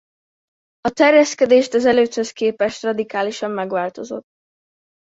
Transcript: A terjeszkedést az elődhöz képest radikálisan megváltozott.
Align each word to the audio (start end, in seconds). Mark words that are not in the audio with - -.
A 0.79 0.89
terjeszkedést 0.89 1.73
az 1.73 1.85
elődhöz 1.85 2.31
képest 2.31 2.83
radikálisan 2.83 3.51
megváltozott. 3.51 4.27